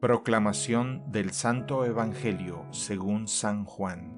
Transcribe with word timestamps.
Proclamación 0.00 1.02
del 1.10 1.32
Santo 1.32 1.84
Evangelio 1.84 2.64
según 2.70 3.26
San 3.26 3.64
Juan. 3.64 4.16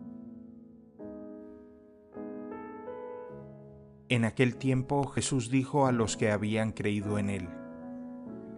En 4.11 4.27
aquel 4.27 4.57
tiempo 4.57 5.07
Jesús 5.07 5.49
dijo 5.49 5.87
a 5.87 5.93
los 5.93 6.19
que 6.19 6.31
habían 6.31 6.73
creído 6.73 7.19
en 7.19 7.31
él, 7.31 7.49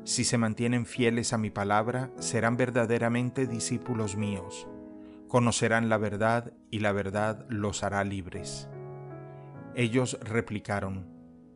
Si 0.03 0.25
se 0.25 0.37
mantienen 0.37 0.85
fieles 0.85 1.33
a 1.33 1.39
mi 1.39 1.51
palabra, 1.51 2.11
serán 2.19 2.57
verdaderamente 2.57 3.47
discípulos 3.47 4.17
míos, 4.17 4.67
conocerán 5.29 5.89
la 5.89 5.99
verdad 5.99 6.53
y 6.73 6.81
la 6.81 6.91
verdad 6.91 7.47
los 7.49 7.85
hará 7.85 8.03
libres. 8.03 8.69
Ellos 9.77 10.19
replicaron, 10.25 11.07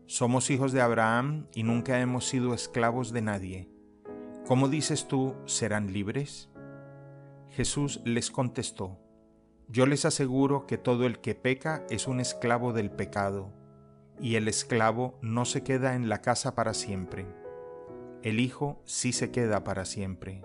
Somos 0.07 0.49
hijos 0.51 0.71
de 0.71 0.81
Abraham 0.81 1.49
y 1.57 1.65
nunca 1.65 2.01
hemos 2.01 2.25
sido 2.29 2.55
esclavos 2.55 3.13
de 3.13 3.23
nadie. 3.23 3.76
¿Cómo 4.47 4.69
dices 4.69 5.09
tú, 5.09 5.35
serán 5.47 5.93
libres? 5.93 6.49
Jesús 7.51 8.01
les 8.05 8.31
contestó, 8.31 8.97
Yo 9.67 9.87
les 9.87 10.05
aseguro 10.05 10.69
que 10.69 10.79
todo 10.79 11.05
el 11.05 11.19
que 11.19 11.35
peca 11.35 11.85
es 11.91 12.07
un 12.07 12.21
esclavo 12.21 12.73
del 12.73 12.93
pecado, 12.93 13.51
y 14.21 14.37
el 14.37 14.47
esclavo 14.47 15.19
no 15.21 15.47
se 15.47 15.65
queda 15.65 15.97
en 15.97 16.09
la 16.09 16.23
casa 16.23 16.55
para 16.55 16.75
siempre. 16.75 17.27
El 18.23 18.39
Hijo 18.39 18.81
sí 18.85 19.13
se 19.13 19.33
queda 19.33 19.65
para 19.65 19.85
siempre. 19.85 20.45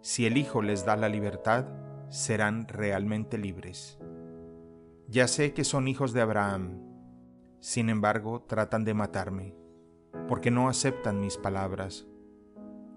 Si 0.00 0.26
el 0.26 0.36
Hijo 0.36 0.60
les 0.60 0.84
da 0.84 0.96
la 0.96 1.08
libertad, 1.08 1.66
serán 2.08 2.66
realmente 2.66 3.38
libres. 3.38 3.96
Ya 5.06 5.28
sé 5.28 5.54
que 5.54 5.62
son 5.62 5.86
hijos 5.86 6.14
de 6.14 6.20
Abraham, 6.20 6.80
sin 7.60 7.90
embargo 7.90 8.42
tratan 8.42 8.84
de 8.84 8.94
matarme, 8.94 9.54
porque 10.26 10.50
no 10.50 10.68
aceptan 10.68 11.20
mis 11.20 11.36
palabras 11.36 12.08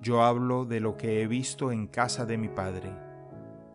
yo 0.01 0.23
hablo 0.23 0.65
de 0.65 0.79
lo 0.79 0.95
que 0.95 1.21
he 1.21 1.27
visto 1.27 1.71
en 1.71 1.87
casa 1.87 2.25
de 2.25 2.37
mi 2.37 2.49
Padre. 2.49 2.91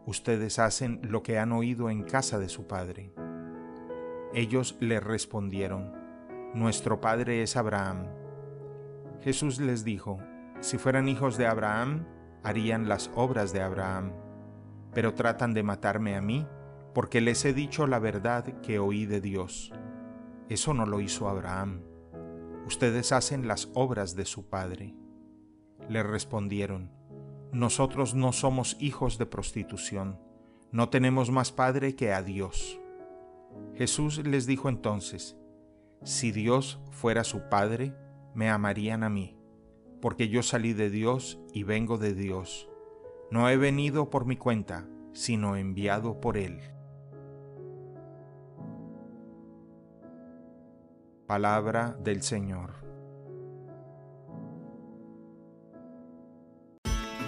Ustedes 0.06 0.58
hacen 0.58 1.00
lo 1.02 1.22
que 1.22 1.38
han 1.38 1.52
oído 1.52 1.91
en 1.91 2.05
casa 2.05 2.38
de 2.38 2.48
su 2.48 2.66
Padre. 2.66 3.12
Ellos 4.33 4.77
le 4.80 5.00
respondieron, 5.00 5.92
Nuestro 6.55 7.00
Padre 7.00 7.42
es 7.42 7.56
Abraham. 7.56 8.06
Jesús 9.20 9.61
les 9.61 9.84
dijo, 9.84 10.19
Si 10.61 10.78
fueran 10.78 11.08
hijos 11.08 11.36
de 11.36 11.46
Abraham, 11.46 12.06
harían 12.42 12.89
las 12.89 13.11
obras 13.14 13.52
de 13.52 13.62
Abraham. 13.62 14.12
Pero 14.94 15.14
tratan 15.14 15.55
de 15.55 15.62
matarme 15.62 16.16
a 16.16 16.20
mí, 16.20 16.46
porque 16.94 17.20
les 17.20 17.44
he 17.44 17.52
dicho 17.52 17.86
la 17.86 17.98
verdad 17.98 18.61
que 18.61 18.78
oí 18.78 19.06
de 19.06 19.20
Dios. 19.20 19.72
Eso 20.48 20.74
no 20.74 20.86
lo 20.86 21.00
hizo 21.00 21.28
Abraham. 21.28 21.83
Ustedes 22.66 23.12
hacen 23.12 23.48
las 23.48 23.70
obras 23.74 24.14
de 24.14 24.24
su 24.24 24.48
Padre. 24.48 24.94
Le 25.88 26.02
respondieron, 26.02 26.91
Nosotros 27.52 28.14
no 28.14 28.33
somos 28.33 28.77
hijos 28.80 29.19
de 29.19 29.27
prostitución, 29.27 30.19
no 30.70 30.89
tenemos 30.89 31.30
más 31.30 31.52
padre 31.52 31.94
que 31.97 32.12
a 32.12 32.22
Dios. 32.22 32.80
Jesús 33.74 34.24
les 34.24 34.47
dijo 34.47 34.69
entonces, 34.69 35.36
Si 36.02 36.33
Dios 36.33 36.80
fuera 36.91 37.24
su 37.24 37.48
Padre, 37.48 37.94
me 38.34 38.48
amarían 38.48 39.02
a 39.02 39.11
mí, 39.11 39.36
porque 40.00 40.28
yo 40.28 40.42
salí 40.42 40.72
de 40.72 40.91
Dios 40.91 41.39
y 41.52 41.64
vengo 41.64 41.98
de 41.98 42.14
Dios. 42.14 42.69
No 43.30 43.48
he 43.48 43.56
venido 43.56 44.11
por 44.11 44.24
mi 44.24 44.36
cuenta, 44.36 44.86
sino 45.12 45.56
enviado 45.56 46.20
por 46.20 46.36
Él. 46.36 46.61
Palabra 51.27 51.96
del 52.02 52.22
Señor. 52.22 52.81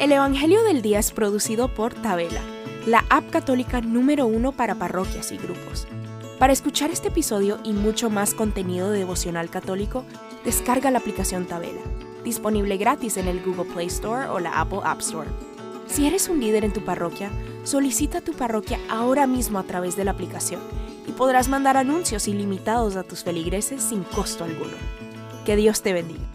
El 0.01 0.11
Evangelio 0.11 0.65
del 0.65 0.83
Día 0.83 0.99
es 0.99 1.13
producido 1.13 1.69
por 1.69 1.95
Tabela, 1.95 2.41
la 2.85 3.05
app 3.11 3.31
católica 3.31 3.81
número 3.81 4.27
uno 4.27 4.51
para 4.51 4.75
parroquias 4.75 5.31
y 5.31 5.37
grupos. 5.37 5.87
Para 6.41 6.53
escuchar 6.53 6.91
este 6.91 7.09
episodio 7.09 7.61
y 7.63 7.73
mucho 7.73 8.11
más 8.11 8.35
contenido 8.35 8.91
devocional 8.91 9.51
católico, 9.51 10.05
descarga 10.45 10.91
la 10.91 10.99
aplicación 10.99 11.47
Tabela, 11.47 11.81
disponible 12.25 12.77
gratis 12.77 13.17
en 13.19 13.29
el 13.29 13.41
Google 13.41 13.73
Play 13.73 13.87
Store 13.87 14.27
o 14.29 14.41
la 14.41 14.61
Apple 14.61 14.81
App 14.83 14.99
Store. 14.99 15.31
Si 15.87 16.07
eres 16.07 16.29
un 16.29 16.41
líder 16.41 16.65
en 16.65 16.73
tu 16.73 16.85
parroquia, 16.85 17.31
solicita 17.63 18.21
tu 18.21 18.33
parroquia 18.33 18.81
ahora 18.91 19.29
mismo 19.29 19.61
a 19.61 19.65
través 19.65 19.95
de 19.95 20.05
la 20.05 20.11
aplicación 20.11 20.61
y 21.07 21.13
podrás 21.13 21.49
mandar 21.49 21.77
anuncios 21.77 22.27
ilimitados 22.27 22.97
a 22.97 23.05
tus 23.05 23.23
feligreses 23.23 23.81
sin 23.81 24.03
costo 24.03 24.43
alguno. 24.43 24.77
Que 25.47 25.55
Dios 25.55 25.83
te 25.83 25.93
bendiga. 25.93 26.34